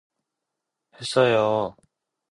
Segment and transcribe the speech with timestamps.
[0.99, 1.75] 했어요!